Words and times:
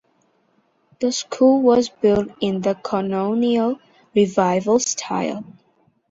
The 0.99 1.11
school 1.11 1.61
was 1.61 1.89
built 1.89 2.29
in 2.41 2.61
the 2.61 2.73
Colonial 2.73 3.79
Revival 4.15 4.79
style. 4.79 5.43